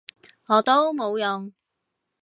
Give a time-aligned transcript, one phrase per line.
[0.47, 1.53] 我都冇用